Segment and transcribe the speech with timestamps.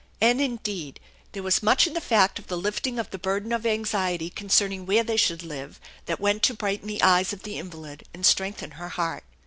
[0.19, 0.99] And, indeed,
[1.33, 4.87] there was much in the fact of the lifting of the burden of anjdety concerning
[4.87, 8.71] where they should live that went to brighten the eyes of the invalid and strengthen
[8.71, 9.23] her heart.